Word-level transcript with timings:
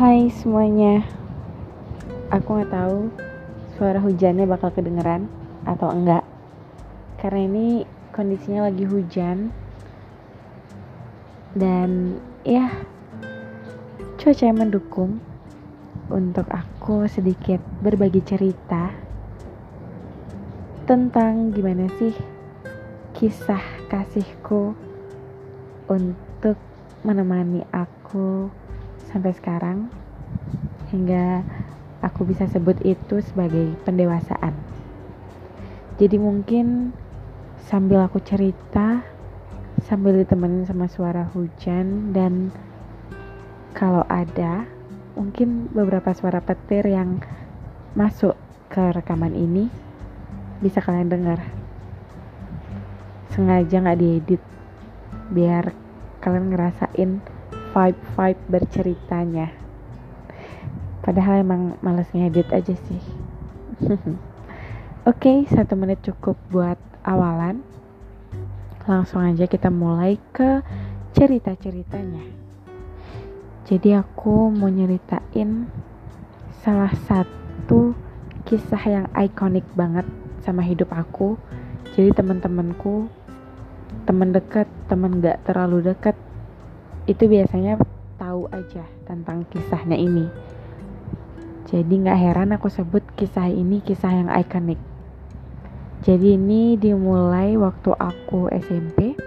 Hai 0.00 0.32
semuanya, 0.32 1.04
aku 2.32 2.56
nggak 2.56 2.72
tahu 2.72 3.12
suara 3.76 4.00
hujannya 4.00 4.48
bakal 4.48 4.72
kedengeran 4.72 5.28
atau 5.68 5.92
enggak, 5.92 6.24
karena 7.20 7.44
ini 7.44 7.66
kondisinya 8.08 8.72
lagi 8.72 8.88
hujan. 8.88 9.52
Dan 11.52 12.16
ya 12.48 12.72
cuaca 14.16 14.40
yang 14.40 14.64
mendukung 14.64 15.20
untuk 16.08 16.48
aku 16.48 17.04
sedikit 17.04 17.60
berbagi 17.84 18.24
cerita 18.24 18.96
tentang 20.88 21.52
gimana 21.52 21.92
sih 22.00 22.16
kisah 23.20 23.84
kasihku 23.92 24.72
untuk 25.92 26.56
menemani 27.04 27.68
aku 27.68 28.48
sampai 29.10 29.34
sekarang 29.34 29.90
hingga 30.90 31.42
aku 32.00 32.24
bisa 32.26 32.48
sebut 32.48 32.78
itu 32.82 33.20
sebagai 33.22 33.76
pendewasaan. 33.84 34.54
Jadi 36.00 36.16
mungkin 36.16 36.96
sambil 37.68 38.00
aku 38.02 38.18
cerita 38.24 39.04
sambil 39.84 40.16
ditemenin 40.16 40.64
sama 40.64 40.88
suara 40.88 41.28
hujan 41.32 42.12
dan 42.16 42.52
kalau 43.76 44.04
ada 44.08 44.64
mungkin 45.14 45.68
beberapa 45.72 46.12
suara 46.16 46.40
petir 46.40 46.84
yang 46.88 47.20
masuk 47.94 48.34
ke 48.70 48.80
rekaman 48.94 49.34
ini 49.34 49.68
bisa 50.62 50.80
kalian 50.80 51.10
dengar. 51.10 51.40
Sengaja 53.32 53.76
nggak 53.82 54.00
diedit 54.00 54.42
biar 55.30 55.72
kalian 56.20 56.50
ngerasain 56.52 57.22
vibe-vibe 57.70 58.40
berceritanya. 58.50 59.48
Padahal 61.00 61.40
emang 61.42 61.80
males 61.80 62.10
ngedit 62.12 62.50
aja 62.52 62.74
sih. 62.76 63.02
Oke 63.88 64.12
okay, 65.06 65.38
satu 65.48 65.78
menit 65.78 66.04
cukup 66.04 66.36
buat 66.52 66.76
awalan. 67.06 67.64
Langsung 68.84 69.24
aja 69.24 69.48
kita 69.48 69.72
mulai 69.72 70.20
ke 70.34 70.60
cerita-ceritanya. 71.16 72.26
Jadi 73.64 73.94
aku 73.94 74.50
mau 74.50 74.68
nyeritain 74.68 75.70
salah 76.60 76.92
satu 77.06 77.94
kisah 78.44 78.82
yang 78.82 79.06
ikonik 79.14 79.64
banget 79.78 80.04
sama 80.42 80.66
hidup 80.66 80.90
aku. 80.90 81.38
Jadi 81.94 82.10
teman-temanku 82.12 83.06
teman 84.06 84.34
dekat 84.34 84.66
teman 84.86 85.22
gak 85.22 85.42
terlalu 85.46 85.94
dekat 85.94 86.14
itu 87.10 87.26
biasanya 87.26 87.74
tahu 88.22 88.46
aja 88.54 88.86
tentang 89.02 89.42
kisahnya 89.50 89.98
ini. 89.98 90.30
Jadi 91.66 91.90
nggak 92.06 92.20
heran 92.22 92.54
aku 92.54 92.70
sebut 92.70 93.02
kisah 93.18 93.50
ini 93.50 93.82
kisah 93.82 94.14
yang 94.14 94.30
ikonik. 94.30 94.78
Jadi 96.06 96.38
ini 96.38 96.78
dimulai 96.78 97.58
waktu 97.58 97.90
aku 97.98 98.46
SMP. 98.54 99.18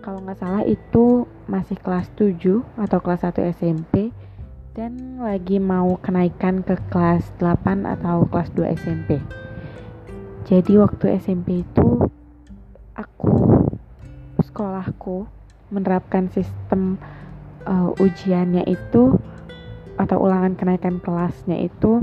Kalau 0.00 0.22
nggak 0.22 0.38
salah 0.38 0.62
itu 0.62 1.26
masih 1.50 1.76
kelas 1.82 2.08
7 2.14 2.64
atau 2.80 2.98
kelas 3.02 3.26
1 3.26 3.50
SMP 3.52 4.14
dan 4.72 5.18
lagi 5.18 5.58
mau 5.58 5.98
kenaikan 5.98 6.62
ke 6.62 6.78
kelas 6.88 7.26
8 7.42 7.82
atau 7.84 8.24
kelas 8.30 8.48
2 8.54 8.78
SMP. 8.78 9.18
Jadi 10.48 10.80
waktu 10.80 11.20
SMP 11.20 11.66
itu 11.66 12.08
aku 12.96 13.32
sekolahku 14.40 15.28
menerapkan 15.68 16.32
sistem 16.32 16.96
uh, 17.68 17.92
ujiannya 18.00 18.64
itu 18.68 19.16
atau 19.98 20.16
ulangan 20.22 20.54
kenaikan 20.54 21.02
kelasnya 21.02 21.58
itu 21.68 22.00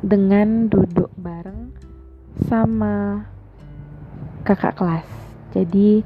dengan 0.00 0.70
duduk 0.70 1.12
bareng 1.18 1.74
sama 2.48 3.26
kakak 4.46 4.78
kelas. 4.78 5.08
Jadi 5.52 6.00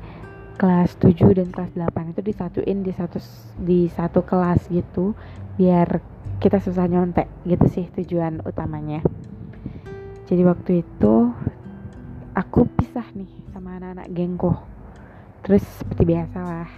kelas 0.57 0.97
7 0.99 1.39
dan 1.39 1.49
kelas 1.53 1.73
8 1.77 2.15
itu 2.15 2.21
disatuin 2.25 2.81
di 2.83 2.93
satu 2.95 3.19
di 3.61 3.91
satu 3.91 4.23
kelas 4.23 4.71
gitu 4.71 5.13
biar 5.59 5.99
kita 6.39 6.59
susah 6.59 6.87
nyontek 6.91 7.31
gitu 7.47 7.67
sih 7.71 7.87
tujuan 8.03 8.43
utamanya. 8.43 9.05
Jadi 10.25 10.43
waktu 10.43 10.81
itu 10.83 11.15
aku 12.35 12.67
pisah 12.75 13.07
nih 13.15 13.31
sama 13.53 13.79
anak-anak 13.79 14.09
gengku 14.11 14.74
terus 15.45 15.63
seperti 15.79 16.09
biasa 16.09 16.39
lah 16.41 16.69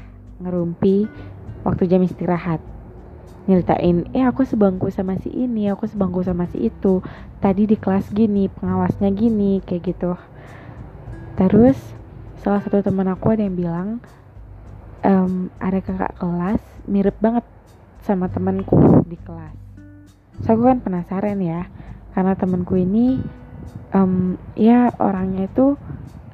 ngerumpi 0.43 1.07
waktu 1.63 1.87
jam 1.87 2.03
istirahat. 2.03 2.59
Nyeritain 3.47 4.11
eh 4.11 4.27
aku 4.27 4.43
sebangku 4.43 4.91
sama 4.91 5.15
si 5.23 5.31
ini 5.31 5.71
aku 5.71 5.87
sebangku 5.87 6.21
sama 6.27 6.51
si 6.51 6.67
itu. 6.67 6.99
Tadi 7.39 7.71
di 7.71 7.79
kelas 7.79 8.11
gini 8.11 8.51
pengawasnya 8.51 9.15
gini 9.15 9.63
kayak 9.63 9.95
gitu. 9.95 10.19
Terus 11.39 11.79
salah 12.43 12.59
satu 12.63 12.83
teman 12.83 13.07
aku 13.07 13.39
ada 13.39 13.47
yang 13.47 13.55
bilang 13.55 13.89
um, 15.07 15.47
ada 15.63 15.79
kakak 15.79 16.19
kelas 16.19 16.63
mirip 16.91 17.15
banget 17.23 17.47
sama 18.03 18.27
temanku 18.27 19.07
di 19.07 19.15
kelas. 19.23 19.55
So 20.43 20.59
aku 20.59 20.67
kan 20.67 20.83
penasaran 20.83 21.39
ya 21.39 21.71
karena 22.19 22.35
temanku 22.35 22.83
ini 22.83 23.23
um, 23.95 24.35
ya 24.59 24.91
orangnya 24.99 25.47
itu 25.47 25.79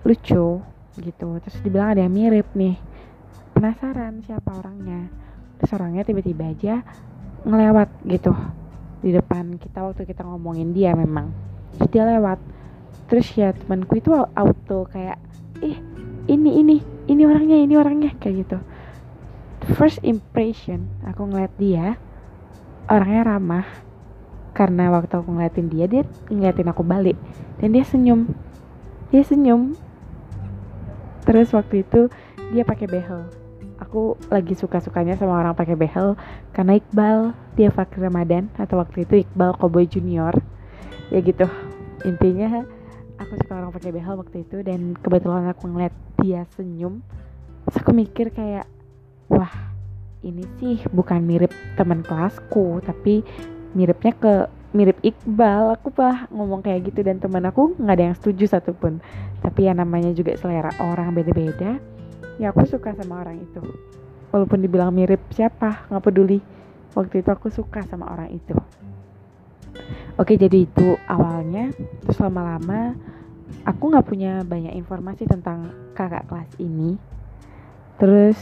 lucu 0.08 0.71
gitu. 1.00 1.40
Terus 1.40 1.56
dibilang 1.64 1.96
ada 1.96 2.04
yang 2.04 2.12
mirip 2.12 2.48
nih. 2.52 2.76
Penasaran 3.56 4.20
siapa 4.24 4.50
orangnya. 4.52 5.08
Terus 5.60 5.70
orangnya 5.78 6.02
tiba-tiba 6.04 6.44
aja 6.50 6.74
ngelewat 7.46 7.88
gitu. 8.08 8.32
Di 9.02 9.10
depan 9.14 9.56
kita 9.58 9.82
waktu 9.82 10.04
kita 10.04 10.26
ngomongin 10.26 10.74
dia 10.76 10.92
memang. 10.92 11.32
Terus 11.78 11.88
dia 11.88 12.04
lewat. 12.04 12.38
Terus 13.08 13.26
ya 13.36 13.52
temanku 13.52 13.98
itu 14.00 14.12
auto 14.12 14.88
kayak 14.88 15.20
ih 15.60 15.78
ini 16.30 16.50
ini 16.62 16.76
ini 17.10 17.22
orangnya 17.26 17.58
ini 17.60 17.74
orangnya 17.76 18.10
kayak 18.18 18.46
gitu. 18.46 18.58
First 19.78 20.02
impression 20.02 20.90
aku 21.06 21.28
ngeliat 21.28 21.54
dia 21.56 21.96
orangnya 22.90 23.36
ramah. 23.36 23.66
Karena 24.52 24.92
waktu 24.92 25.16
aku 25.16 25.32
ngeliatin 25.32 25.72
dia 25.72 25.88
dia 25.88 26.02
ngeliatin 26.28 26.68
aku 26.68 26.84
balik. 26.84 27.16
Dan 27.56 27.72
dia 27.72 27.84
senyum. 27.86 28.28
Dia 29.08 29.24
senyum 29.24 29.76
terus 31.32 31.48
waktu 31.56 31.80
itu 31.80 32.12
dia 32.52 32.60
pakai 32.68 32.84
behel. 32.84 33.24
Aku 33.80 34.20
lagi 34.28 34.52
suka-sukanya 34.52 35.16
sama 35.16 35.40
orang 35.40 35.56
pakai 35.56 35.72
behel 35.72 36.12
karena 36.52 36.76
Iqbal 36.76 37.32
dia 37.56 37.72
Fakir 37.72 38.04
Ramadan 38.04 38.52
atau 38.60 38.76
waktu 38.76 39.08
itu 39.08 39.24
Iqbal 39.24 39.56
Cowboy 39.56 39.88
Junior. 39.88 40.36
Ya 41.08 41.24
gitu. 41.24 41.48
Intinya 42.04 42.68
aku 43.16 43.32
suka 43.40 43.64
orang 43.64 43.72
pakai 43.72 43.90
behel 43.96 44.14
waktu 44.20 44.44
itu 44.44 44.60
dan 44.60 44.92
kebetulan 45.00 45.48
aku 45.48 45.72
ngeliat 45.72 45.94
dia 46.20 46.44
senyum 46.58 47.00
terus 47.64 47.76
aku 47.78 47.90
mikir 47.94 48.34
kayak 48.34 48.66
wah 49.30 49.50
ini 50.26 50.42
sih 50.58 50.82
bukan 50.90 51.22
mirip 51.22 51.54
teman 51.78 52.02
kelasku 52.02 52.82
tapi 52.82 53.22
miripnya 53.72 54.12
ke 54.14 54.34
mirip 54.72 54.98
Iqbal 55.04 55.76
aku 55.76 55.92
bah 55.92 56.26
ngomong 56.32 56.64
kayak 56.64 56.88
gitu 56.92 57.04
dan 57.04 57.20
teman 57.20 57.44
aku 57.44 57.76
nggak 57.76 57.96
ada 57.96 58.04
yang 58.12 58.16
setuju 58.16 58.44
satupun. 58.48 59.04
Tapi 59.44 59.68
ya 59.68 59.76
namanya 59.76 60.12
juga 60.16 60.36
selera 60.36 60.72
orang 60.80 61.12
beda-beda 61.12 61.80
ya 62.40 62.50
aku 62.50 62.64
suka 62.64 62.96
sama 62.96 63.20
orang 63.22 63.40
itu. 63.40 63.60
Walaupun 64.32 64.64
dibilang 64.64 64.92
mirip 64.92 65.20
siapa 65.30 65.86
nggak 65.92 66.04
peduli. 66.04 66.40
Waktu 66.92 67.24
itu 67.24 67.30
aku 67.32 67.48
suka 67.48 67.84
sama 67.88 68.08
orang 68.12 68.32
itu. 68.32 68.56
Oke 70.16 70.36
jadi 70.36 70.64
itu 70.64 70.96
awalnya. 71.08 71.72
Terus 72.04 72.18
lama-lama 72.20 72.96
aku 73.64 73.92
nggak 73.92 74.06
punya 74.08 74.32
banyak 74.44 74.72
informasi 74.76 75.28
tentang 75.28 75.72
kakak 75.92 76.24
kelas 76.28 76.50
ini. 76.60 76.96
Terus 78.00 78.36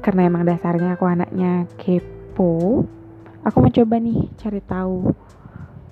karena 0.00 0.30
emang 0.30 0.48
dasarnya 0.48 0.96
aku 0.96 1.04
anaknya 1.04 1.68
kepo 1.76 2.86
aku 3.40 3.56
mau 3.64 3.72
coba 3.72 3.96
nih 4.00 4.28
cari 4.36 4.60
tahu. 4.64 5.12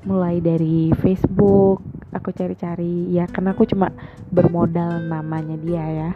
Mulai 0.07 0.41
dari 0.41 0.93
Facebook 0.95 1.83
aku 2.13 2.33
cari-cari. 2.33 3.13
Ya 3.13 3.29
karena 3.29 3.53
aku 3.53 3.69
cuma 3.69 3.93
bermodal 4.33 5.05
namanya 5.05 5.57
dia 5.61 5.85
ya. 5.85 6.11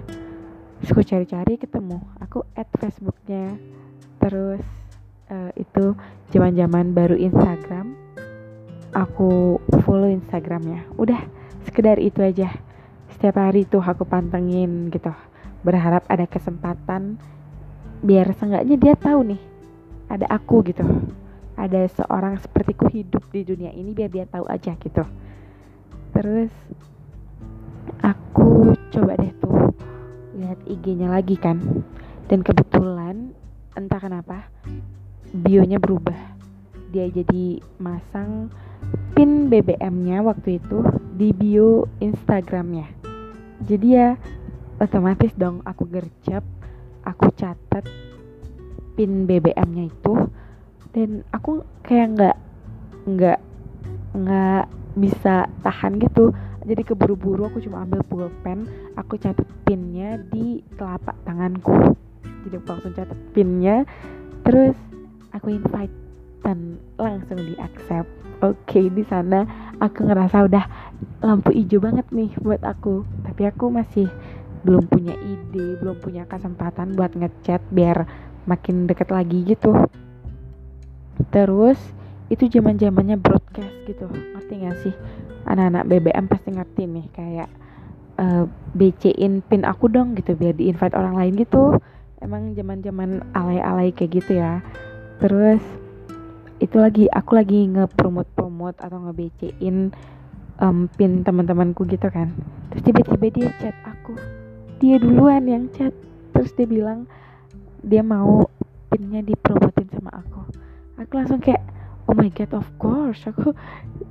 Terus 0.80 0.90
aku 0.92 1.02
cari-cari 1.04 1.54
ketemu. 1.60 1.98
Aku 2.22 2.44
add 2.56 2.68
Facebooknya. 2.78 3.56
Terus 4.22 4.62
uh, 5.28 5.50
itu 5.58 5.96
zaman-zaman 6.30 6.94
baru 6.94 7.16
Instagram. 7.18 7.96
Aku 8.92 9.56
follow 9.84 10.08
Instagramnya. 10.12 10.84
Udah 11.00 11.20
sekedar 11.64 11.96
itu 11.96 12.20
aja. 12.20 12.52
Setiap 13.12 13.40
hari 13.40 13.64
tuh 13.64 13.80
aku 13.80 14.04
pantengin 14.04 14.92
gitu. 14.92 15.12
Berharap 15.64 16.04
ada 16.12 16.28
kesempatan. 16.28 17.16
Biar 18.02 18.34
seenggaknya 18.34 18.76
dia 18.76 18.94
tahu 18.98 19.20
nih 19.32 19.42
ada 20.12 20.26
aku 20.28 20.60
gitu 20.66 20.84
ada 21.62 21.86
seorang 21.86 22.42
sepertiku 22.42 22.90
hidup 22.90 23.22
di 23.30 23.46
dunia 23.46 23.70
ini 23.70 23.94
biar 23.94 24.10
dia 24.10 24.26
tahu 24.26 24.42
aja 24.50 24.74
gitu. 24.74 25.06
Terus 26.10 26.50
aku 28.02 28.74
coba 28.90 29.14
deh 29.14 29.30
tuh 29.38 29.70
lihat 30.34 30.58
IG-nya 30.66 31.14
lagi 31.14 31.38
kan. 31.38 31.62
Dan 32.26 32.42
kebetulan 32.42 33.30
entah 33.78 34.02
kenapa 34.02 34.50
bionya 35.30 35.78
berubah. 35.78 36.18
Dia 36.90 37.06
jadi 37.08 37.62
masang 37.78 38.50
pin 39.14 39.46
BBM-nya 39.46 40.26
waktu 40.26 40.58
itu 40.58 40.82
di 41.14 41.30
bio 41.30 41.86
Instagramnya. 42.02 42.90
Jadi 43.62 43.86
ya 43.94 44.18
otomatis 44.82 45.30
dong 45.38 45.62
aku 45.62 45.86
gercep 45.86 46.42
aku 47.06 47.30
catat 47.38 47.86
pin 48.98 49.30
BBM-nya 49.30 49.86
itu 49.86 50.14
dan 50.92 51.24
aku 51.32 51.64
kayak 51.84 52.16
nggak 52.16 52.36
nggak 53.08 53.40
nggak 54.12 54.64
bisa 54.96 55.48
tahan 55.64 55.96
gitu. 55.98 56.30
Jadi 56.62 56.86
keburu-buru 56.86 57.50
aku 57.50 57.58
cuma 57.58 57.82
ambil 57.82 58.06
pulpen 58.06 58.70
aku 58.94 59.18
catat 59.18 59.48
pinnya 59.66 60.20
di 60.30 60.62
telapak 60.78 61.16
tanganku. 61.26 61.96
Jadi 62.46 62.54
aku 62.60 62.68
langsung 62.70 62.94
catat 62.94 63.18
pinnya 63.34 63.82
terus 64.46 64.76
aku 65.34 65.58
invite 65.58 65.94
dan 66.44 66.78
langsung 67.00 67.40
di 67.40 67.56
accept. 67.58 68.06
Oke 68.42 68.78
okay, 68.78 68.84
di 68.92 69.02
sana 69.08 69.42
aku 69.82 70.06
ngerasa 70.06 70.46
udah 70.46 70.64
lampu 71.24 71.50
hijau 71.50 71.82
banget 71.82 72.06
nih 72.14 72.30
buat 72.38 72.62
aku. 72.62 73.02
Tapi 73.26 73.42
aku 73.48 73.72
masih 73.72 74.06
belum 74.62 74.86
punya 74.86 75.18
ide 75.18 75.74
belum 75.82 75.98
punya 75.98 76.22
kesempatan 76.30 76.94
buat 76.94 77.18
ngechat 77.18 77.58
biar 77.74 78.06
makin 78.46 78.86
deket 78.86 79.10
lagi 79.10 79.42
gitu 79.42 79.74
terus 81.32 81.80
itu 82.32 82.48
zaman 82.48 82.80
zamannya 82.80 83.20
broadcast 83.20 83.76
gitu. 83.84 84.08
Ngerti 84.08 84.52
gak 84.64 84.76
sih? 84.80 84.94
Anak-anak 85.44 85.84
BBM 85.84 86.26
pasti 86.32 86.48
ngerti 86.56 86.82
nih 86.88 87.06
kayak 87.12 87.48
uh, 88.16 88.24
eh, 88.24 88.44
BC-in 88.72 89.44
pin 89.44 89.68
aku 89.68 89.92
dong 89.92 90.16
gitu 90.16 90.32
biar 90.32 90.56
di 90.56 90.72
invite 90.72 90.96
orang 90.96 91.12
lain 91.12 91.36
gitu. 91.36 91.76
Emang 92.24 92.56
zaman 92.56 92.80
zaman 92.80 93.20
alay-alay 93.36 93.92
kayak 93.92 94.24
gitu 94.24 94.40
ya. 94.40 94.64
Terus 95.20 95.60
itu 96.62 96.78
lagi 96.80 97.04
aku 97.12 97.36
lagi 97.36 97.68
nge-promote-promote 97.68 98.80
atau 98.80 99.02
nge-BC-in 99.10 99.92
um, 100.62 100.88
pin 100.96 101.20
teman-temanku 101.20 101.84
gitu 101.84 102.08
kan. 102.08 102.32
Terus 102.72 102.82
tiba-tiba 102.86 103.26
dia 103.28 103.50
chat 103.60 103.76
aku. 103.84 104.16
Dia 104.80 104.96
duluan 104.96 105.44
yang 105.44 105.68
chat. 105.76 105.92
Terus 106.32 106.54
dia 106.56 106.64
bilang 106.64 107.04
dia 107.82 108.00
mau 108.00 108.46
pinnya 108.88 109.20
dipromotin 109.20 109.90
sama 109.90 110.22
aku 110.22 110.62
aku 111.04 111.18
langsung 111.18 111.42
kayak 111.42 111.62
oh 112.06 112.14
my 112.14 112.30
god 112.32 112.52
of 112.54 112.66
course. 112.78 113.24
Aku 113.26 113.54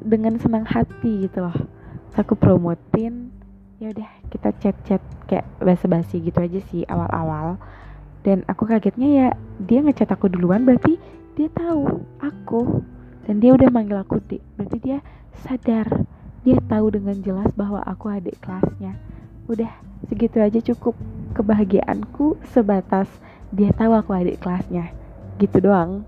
dengan 0.01 0.37
senang 0.39 0.65
hati 0.67 1.27
gitu 1.27 1.43
loh. 1.43 1.55
Terus 2.11 2.17
aku 2.27 2.33
promotin 2.35 3.31
ya 3.81 3.89
udah 3.89 4.09
kita 4.29 4.49
chat 4.61 4.77
chat 4.85 5.01
kayak 5.25 5.47
basa-basi 5.57 6.21
gitu 6.21 6.37
aja 6.41 6.59
sih 6.71 6.85
awal-awal. 6.87 7.57
Dan 8.21 8.45
aku 8.45 8.69
kagetnya 8.69 9.09
ya 9.09 9.27
dia 9.61 9.81
ngechat 9.81 10.11
aku 10.13 10.29
duluan 10.29 10.65
berarti 10.67 11.01
dia 11.33 11.49
tahu 11.49 12.05
aku 12.21 12.85
dan 13.25 13.41
dia 13.41 13.55
udah 13.55 13.69
manggil 13.73 13.97
aku 13.97 14.21
dek 14.29 14.43
berarti 14.57 14.77
dia 14.81 14.97
sadar. 15.45 15.87
Dia 16.41 16.57
tahu 16.65 16.89
dengan 16.89 17.21
jelas 17.21 17.53
bahwa 17.53 17.85
aku 17.85 18.09
adik 18.09 18.41
kelasnya. 18.41 18.97
Udah 19.45 19.69
segitu 20.09 20.41
aja 20.41 20.57
cukup 20.57 20.97
kebahagiaanku 21.37 22.41
sebatas 22.49 23.05
dia 23.53 23.69
tahu 23.77 23.93
aku 23.93 24.09
adik 24.17 24.41
kelasnya. 24.41 24.89
Gitu 25.37 25.61
doang 25.61 26.01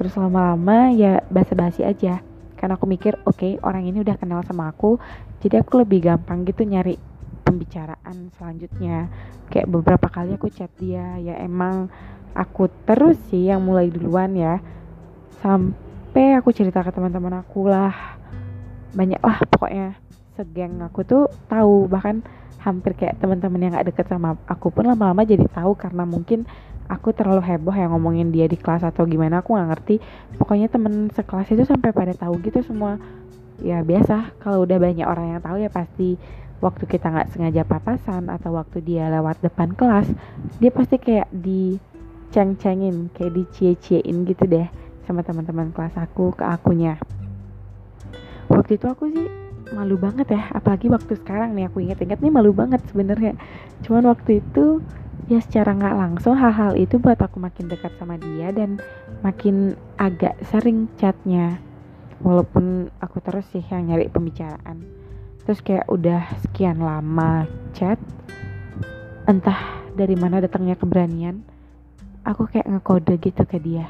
terus 0.00 0.16
lama-lama 0.16 0.88
ya 0.96 1.20
basa-basi 1.28 1.84
aja. 1.84 2.24
Karena 2.56 2.80
aku 2.80 2.88
mikir 2.88 3.20
oke 3.28 3.36
okay, 3.36 3.52
orang 3.60 3.84
ini 3.84 4.00
udah 4.00 4.16
kenal 4.16 4.40
sama 4.48 4.72
aku 4.72 4.96
jadi 5.40 5.60
aku 5.60 5.84
lebih 5.84 6.04
gampang 6.04 6.44
gitu 6.48 6.64
nyari 6.64 6.96
pembicaraan 7.44 8.32
selanjutnya. 8.40 9.12
Kayak 9.52 9.68
beberapa 9.68 10.08
kali 10.08 10.40
aku 10.40 10.48
chat 10.48 10.72
dia 10.80 11.20
ya 11.20 11.36
emang 11.40 11.92
aku 12.32 12.72
terus 12.88 13.20
sih 13.28 13.48
yang 13.48 13.60
mulai 13.60 13.92
duluan 13.92 14.32
ya. 14.36 14.60
Sampai 15.44 16.36
aku 16.36 16.52
cerita 16.52 16.80
ke 16.80 16.92
teman-teman 16.92 17.40
aku 17.40 17.68
lah. 17.68 17.92
Banyak 18.96 19.20
lah 19.20 19.40
pokoknya 19.48 19.96
segeng 20.36 20.80
aku 20.84 21.04
tuh 21.04 21.24
tahu. 21.48 21.88
Bahkan 21.88 22.24
hampir 22.60 22.92
kayak 22.92 23.16
teman-teman 23.16 23.60
yang 23.64 23.72
gak 23.72 23.88
deket 23.88 24.06
sama 24.12 24.36
aku 24.44 24.68
pun 24.68 24.84
lama-lama 24.84 25.24
jadi 25.24 25.48
tahu 25.48 25.72
karena 25.80 26.04
mungkin 26.04 26.44
aku 26.90 27.14
terlalu 27.14 27.46
heboh 27.46 27.70
ya 27.70 27.86
ngomongin 27.86 28.34
dia 28.34 28.50
di 28.50 28.58
kelas 28.58 28.82
atau 28.82 29.06
gimana 29.06 29.46
aku 29.46 29.54
nggak 29.54 29.68
ngerti. 29.70 29.96
Pokoknya 30.34 30.66
temen 30.66 31.06
sekelas 31.14 31.46
itu 31.54 31.62
sampai 31.62 31.94
pada 31.94 32.10
tahu 32.18 32.42
gitu 32.42 32.58
semua. 32.66 32.98
Ya 33.62 33.86
biasa 33.86 34.34
kalau 34.42 34.66
udah 34.66 34.82
banyak 34.82 35.06
orang 35.06 35.38
yang 35.38 35.40
tahu 35.40 35.62
ya 35.62 35.70
pasti 35.70 36.18
waktu 36.58 36.84
kita 36.84 37.08
nggak 37.08 37.30
sengaja 37.32 37.62
papasan 37.64 38.28
atau 38.28 38.58
waktu 38.58 38.84
dia 38.84 39.08
lewat 39.08 39.40
depan 39.40 39.72
kelas 39.72 40.08
dia 40.60 40.68
pasti 40.68 41.00
kayak 41.00 41.28
di 41.32 41.80
ceng-cengin 42.30 43.08
kayak 43.16 43.32
dicie-ciein 43.32 44.28
gitu 44.28 44.44
deh 44.44 44.68
sama 45.08 45.24
teman-teman 45.24 45.72
kelas 45.72 45.96
aku 45.96 46.36
ke 46.36 46.44
akunya. 46.44 47.00
Waktu 48.50 48.76
itu 48.76 48.86
aku 48.86 49.08
sih 49.12 49.26
malu 49.70 49.94
banget 49.94 50.34
ya 50.34 50.50
apalagi 50.50 50.90
waktu 50.90 51.14
sekarang 51.20 51.54
nih 51.54 51.70
aku 51.70 51.82
inget-inget 51.82 52.18
nih 52.18 52.32
malu 52.32 52.52
banget 52.52 52.82
sebenarnya. 52.90 53.34
Cuman 53.84 54.08
waktu 54.08 54.42
itu 54.44 54.84
ya 55.26 55.42
secara 55.42 55.76
nggak 55.76 55.96
langsung 55.98 56.38
hal-hal 56.38 56.78
itu 56.78 56.96
buat 56.96 57.18
aku 57.20 57.42
makin 57.42 57.68
dekat 57.68 57.92
sama 57.98 58.16
dia 58.16 58.54
dan 58.54 58.80
makin 59.20 59.76
agak 60.00 60.38
sering 60.48 60.88
chatnya. 60.96 61.60
Walaupun 62.20 62.92
aku 63.00 63.18
terus 63.24 63.48
sih 63.52 63.64
yang 63.68 63.88
nyari 63.88 64.08
pembicaraan. 64.12 64.84
Terus 65.44 65.60
kayak 65.64 65.88
udah 65.88 66.28
sekian 66.44 66.80
lama 66.80 67.48
chat 67.72 67.96
entah 69.28 69.82
dari 69.96 70.16
mana 70.16 70.40
datangnya 70.40 70.76
keberanian 70.76 71.44
aku 72.24 72.48
kayak 72.48 72.68
ngekode 72.68 73.14
gitu 73.20 73.42
ke 73.48 73.58
dia. 73.58 73.88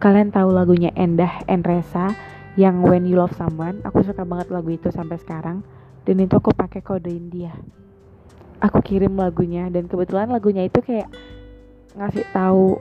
Kalian 0.00 0.32
tahu 0.32 0.48
lagunya 0.56 0.88
Endah 0.96 1.44
Enresa 1.44 2.16
yang 2.56 2.80
When 2.80 3.04
You 3.04 3.20
Love 3.20 3.36
Someone? 3.36 3.84
Aku 3.84 4.00
suka 4.00 4.24
banget 4.24 4.48
lagu 4.48 4.72
itu 4.72 4.88
sampai 4.88 5.20
sekarang. 5.20 5.60
Dan 6.08 6.24
itu 6.24 6.40
aku 6.40 6.56
pakai 6.56 6.80
kodein 6.80 7.28
dia 7.28 7.52
aku 8.60 8.78
kirim 8.84 9.16
lagunya 9.16 9.68
dan 9.72 9.88
kebetulan 9.88 10.28
lagunya 10.28 10.68
itu 10.68 10.80
kayak 10.84 11.08
ngasih 11.96 12.24
tahu 12.30 12.76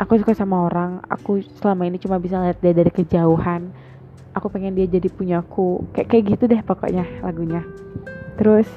aku 0.00 0.12
suka 0.18 0.32
sama 0.34 0.66
orang 0.66 1.04
aku 1.06 1.44
selama 1.60 1.86
ini 1.86 2.00
cuma 2.00 2.16
bisa 2.18 2.40
lihat 2.40 2.58
dia 2.58 2.72
dari 2.74 2.90
kejauhan 2.90 3.70
aku 4.38 4.54
pengen 4.54 4.78
dia 4.78 4.86
jadi 4.86 5.10
punyaku 5.10 5.82
kayak 5.90 6.08
kayak 6.08 6.24
gitu 6.36 6.44
deh 6.46 6.60
pokoknya 6.62 7.04
lagunya. 7.26 7.66
Terus 8.38 8.70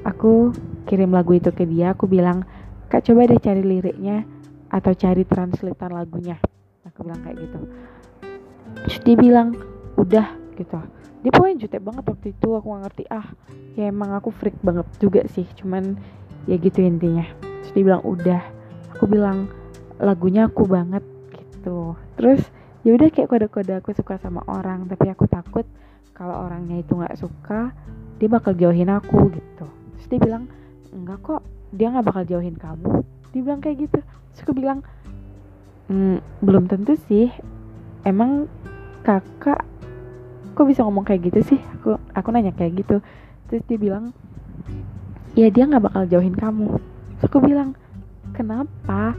aku 0.00 0.56
kirim 0.88 1.12
lagu 1.12 1.36
itu 1.36 1.52
ke 1.52 1.68
dia 1.68 1.92
aku 1.92 2.08
bilang 2.08 2.48
kak 2.88 3.04
coba 3.04 3.28
deh 3.28 3.40
cari 3.40 3.60
liriknya 3.60 4.24
atau 4.72 4.96
cari 4.96 5.28
translatean 5.28 5.92
lagunya. 5.92 6.40
Aku 6.88 7.04
bilang 7.04 7.20
kayak 7.20 7.36
gitu. 7.36 7.58
Terus 8.88 8.98
dia 9.04 9.16
bilang 9.20 9.48
udah 10.00 10.26
gitu 10.56 10.80
dia 11.24 11.32
pokoknya 11.32 11.56
jutek 11.64 11.80
banget 11.80 12.04
waktu 12.04 12.26
itu 12.36 12.48
aku 12.52 12.66
gak 12.68 12.82
ngerti. 12.84 13.04
Ah 13.08 13.24
ya 13.80 13.88
emang 13.88 14.12
aku 14.12 14.28
freak 14.28 14.60
banget 14.60 14.84
juga 15.00 15.24
sih 15.32 15.48
cuman 15.56 15.96
ya 16.44 16.60
gitu 16.60 16.84
intinya. 16.84 17.24
Terus 17.40 17.72
dia 17.72 17.82
bilang 17.88 18.04
udah. 18.04 18.42
Aku 18.92 19.08
bilang 19.08 19.48
lagunya 19.96 20.52
aku 20.52 20.68
banget 20.68 21.00
gitu. 21.32 21.96
Terus 22.20 22.44
ya 22.84 22.92
udah 22.92 23.08
kayak 23.08 23.32
kode-kode 23.32 23.72
aku 23.72 23.96
suka 23.96 24.20
sama 24.20 24.44
orang 24.52 24.84
tapi 24.84 25.08
aku 25.08 25.24
takut 25.24 25.64
kalau 26.12 26.44
orangnya 26.44 26.84
itu 26.84 26.92
nggak 26.92 27.16
suka 27.16 27.72
dia 28.20 28.28
bakal 28.28 28.52
jauhin 28.52 28.92
aku 28.92 29.32
gitu. 29.32 29.66
Terus 29.96 30.06
dia 30.12 30.20
bilang 30.20 30.44
enggak 30.92 31.24
kok 31.24 31.40
dia 31.72 31.88
nggak 31.88 32.04
bakal 32.04 32.22
jauhin 32.28 32.60
kamu. 32.60 33.00
Dia 33.32 33.40
bilang 33.40 33.64
kayak 33.64 33.88
gitu. 33.88 33.98
Terus 34.04 34.40
aku 34.44 34.52
bilang 34.52 34.84
mm, 35.88 36.44
belum 36.44 36.68
tentu 36.68 37.00
sih. 37.08 37.32
Emang 38.04 38.44
kakak 39.00 39.64
kok 40.54 40.66
bisa 40.70 40.86
ngomong 40.86 41.04
kayak 41.04 41.28
gitu 41.28 41.40
sih? 41.54 41.60
Aku 41.80 41.98
aku 42.14 42.28
nanya 42.30 42.54
kayak 42.54 42.80
gitu. 42.80 43.02
Terus 43.50 43.62
dia 43.66 43.78
bilang 43.78 44.14
ya 45.34 45.50
dia 45.50 45.66
nggak 45.66 45.84
bakal 45.90 46.02
jauhin 46.06 46.38
kamu. 46.38 46.78
Terus 47.18 47.24
aku 47.26 47.38
bilang 47.42 47.74
kenapa? 48.32 49.18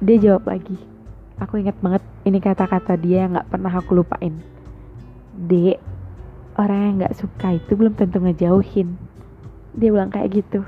Dia 0.00 0.16
jawab 0.22 0.46
lagi 0.46 0.96
aku 1.36 1.60
ingat 1.60 1.76
banget 1.84 2.02
ini 2.24 2.38
kata-kata 2.40 2.96
dia 2.96 3.28
yang 3.28 3.36
nggak 3.36 3.48
pernah 3.52 3.72
aku 3.72 3.92
lupain. 3.92 4.40
Dek 5.36 5.78
orang 6.56 6.80
yang 6.80 6.94
nggak 7.04 7.16
suka 7.20 7.56
itu 7.56 7.76
belum 7.76 7.92
tentu 7.94 8.18
ngejauhin. 8.24 8.96
Dia 9.76 9.88
bilang 9.92 10.08
kayak 10.08 10.32
gitu. 10.32 10.64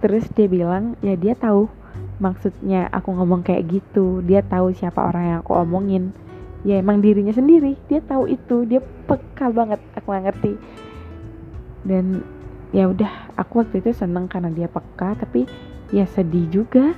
Terus 0.00 0.24
dia 0.32 0.48
bilang 0.48 0.96
ya 1.04 1.14
dia 1.14 1.36
tahu 1.36 1.68
maksudnya 2.18 2.88
aku 2.88 3.12
ngomong 3.12 3.44
kayak 3.44 3.68
gitu. 3.68 4.24
Dia 4.24 4.40
tahu 4.40 4.72
siapa 4.72 5.04
orang 5.04 5.24
yang 5.28 5.38
aku 5.44 5.52
omongin 5.60 6.16
ya 6.62 6.78
emang 6.78 7.02
dirinya 7.02 7.34
sendiri. 7.34 7.78
Dia 7.90 8.02
tahu 8.02 8.30
itu. 8.30 8.66
Dia 8.66 8.80
peka 8.80 9.50
banget. 9.50 9.82
Aku 9.98 10.10
gak 10.10 10.30
ngerti. 10.30 10.52
Dan 11.82 12.22
ya 12.72 12.88
udah 12.88 13.34
aku 13.36 13.66
waktu 13.66 13.84
itu 13.84 13.92
seneng 13.92 14.30
karena 14.30 14.48
dia 14.48 14.70
peka 14.70 15.18
tapi 15.18 15.46
ya 15.90 16.06
sedih 16.06 16.48
juga. 16.48 16.94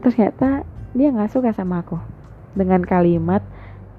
Ternyata 0.00 0.64
dia 0.92 1.08
nggak 1.12 1.32
suka 1.32 1.52
sama 1.52 1.84
aku. 1.84 1.96
Dengan 2.54 2.84
kalimat 2.84 3.40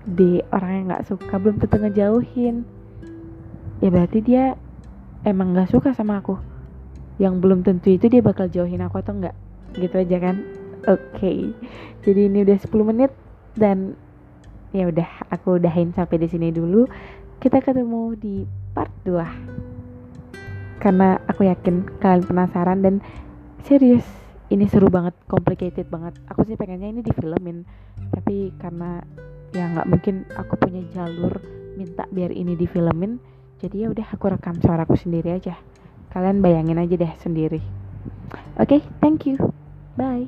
di 0.05 0.41
orang 0.53 0.71
yang 0.71 0.85
nggak 0.93 1.05
suka 1.09 1.33
belum 1.37 1.57
tentu 1.61 1.77
ngejauhin. 1.81 2.65
Ya 3.81 3.89
berarti 3.89 4.19
dia 4.21 4.57
emang 5.25 5.53
nggak 5.53 5.73
suka 5.73 5.93
sama 5.93 6.21
aku. 6.21 6.37
Yang 7.17 7.33
belum 7.41 7.59
tentu 7.63 7.89
itu 7.93 8.11
dia 8.11 8.21
bakal 8.21 8.51
jauhin 8.51 8.83
aku 8.85 9.01
atau 9.01 9.15
enggak 9.17 9.35
gitu 9.75 9.97
aja 9.99 10.17
kan? 10.19 10.37
Okay. 10.85 11.49
jadi 12.05 12.29
ini 12.29 12.45
udah 12.45 12.61
10 12.61 12.69
menit 12.85 13.11
dan 13.57 13.97
ya 14.75 14.91
udah 14.91 15.31
aku 15.31 15.55
udahin 15.55 15.95
sampai 15.95 16.19
di 16.19 16.27
sini 16.27 16.51
dulu. 16.51 16.83
Kita 17.39 17.63
ketemu 17.63 18.19
di 18.19 18.43
part 18.75 18.91
2 19.07 20.83
karena 20.83 21.17
aku 21.25 21.47
yakin 21.47 21.87
kalian 22.03 22.27
penasaran 22.27 22.83
dan 22.83 22.95
serius 23.65 24.05
ini 24.51 24.67
seru 24.67 24.91
banget 24.91 25.15
complicated 25.25 25.87
banget. 25.87 26.19
Aku 26.27 26.43
sih 26.43 26.59
pengennya 26.59 26.91
ini 26.91 27.01
difilmin 27.01 27.63
tapi 28.11 28.51
karena 28.59 28.99
ya 29.55 29.71
nggak 29.71 29.87
mungkin 29.87 30.27
aku 30.35 30.59
punya 30.59 30.83
jalur 30.91 31.39
minta 31.79 32.03
biar 32.11 32.35
ini 32.35 32.59
difilmin 32.59 33.17
jadi 33.63 33.87
ya 33.87 33.95
udah 33.95 34.07
aku 34.11 34.29
rekam 34.29 34.59
suaraku 34.59 34.99
sendiri 34.99 35.39
aja. 35.39 35.55
Kalian 36.11 36.43
bayangin 36.43 36.79
aja 36.79 36.95
deh 36.99 37.13
sendiri. 37.23 37.63
Oke 38.59 38.79
okay, 38.79 38.81
thank 38.99 39.23
you. 39.23 39.39
Bye 39.95 40.27